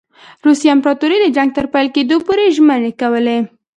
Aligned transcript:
روسي 0.45 0.67
امپراطوري 0.75 1.17
د 1.21 1.27
جنګ 1.35 1.49
تر 1.57 1.65
پیل 1.73 1.87
کېدلو 1.95 2.17
پوري 2.25 2.45
ژمنې 2.57 2.91
کولې. 3.01 3.37